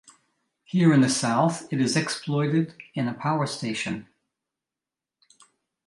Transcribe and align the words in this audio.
Here 0.63 0.91
in 0.93 1.01
the 1.01 1.09
south, 1.09 1.71
it 1.71 1.79
is 1.79 1.95
exploited 1.95 2.73
in 2.95 3.07
a 3.07 3.13
power 3.13 3.45
station. 3.45 4.07